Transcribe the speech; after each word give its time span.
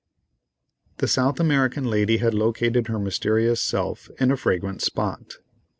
The 0.97 1.07
South 1.07 1.39
American 1.39 1.85
lady 1.87 2.17
had 2.17 2.33
located 2.33 2.87
her 2.87 2.97
mysterious 2.97 3.61
self 3.61 4.09
in 4.19 4.31
a 4.31 4.35
fragrant 4.35 4.81
spot. 4.81 5.35